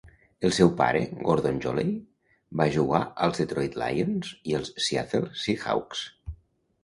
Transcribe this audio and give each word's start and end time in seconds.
El 0.47 0.53
seu 0.57 0.69
pare, 0.77 1.01
Gordon 1.27 1.59
Jolley, 1.65 1.91
va 2.61 2.67
jugar 2.77 3.01
per 3.03 3.27
als 3.27 3.41
Detroit 3.41 3.77
Lions 3.83 4.31
i 4.53 4.57
els 4.61 4.71
Seattle 4.87 5.29
Seahawks. 5.43 6.01